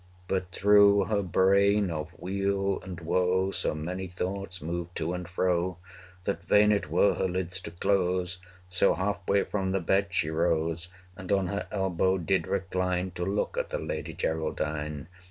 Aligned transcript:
But 0.27 0.49
through 0.51 1.03
her 1.03 1.21
brain 1.21 1.91
of 1.91 2.09
weal 2.17 2.81
and 2.81 2.99
woe 3.01 3.51
So 3.51 3.75
many 3.75 4.07
thoughts 4.07 4.59
moved 4.59 4.95
to 4.95 5.13
and 5.13 5.29
fro, 5.29 5.77
240 6.25 6.25
That 6.25 6.43
vain 6.47 6.71
it 6.71 6.89
were 6.89 7.13
her 7.13 7.27
lids 7.29 7.61
to 7.61 7.69
close; 7.69 8.39
So 8.67 8.95
half 8.95 9.19
way 9.27 9.43
from 9.43 9.73
the 9.73 9.79
bed 9.79 10.07
she 10.09 10.31
rose, 10.31 10.87
And 11.15 11.31
on 11.31 11.45
her 11.49 11.67
elbow 11.69 12.17
did 12.17 12.47
recline 12.47 13.11
To 13.11 13.23
look 13.23 13.59
at 13.59 13.69
the 13.69 13.77
lady 13.77 14.13
Geraldine. 14.13 15.07